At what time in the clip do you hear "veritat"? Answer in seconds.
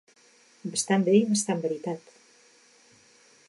1.67-2.11